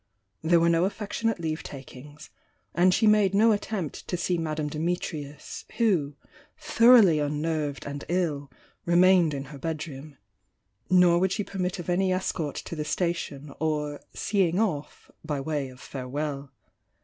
[0.41, 2.31] There were no affectionate leave takings,—
[2.73, 6.15] and she made no attempt to see Madame Dimitrius, who,
[6.57, 8.49] thoroughly unnerved and ill,
[8.83, 10.17] re mained in her bedroom,—
[10.89, 15.69] nor would she permit of any escort to the station, or "seeing off" by way
[15.69, 16.51] of farewell.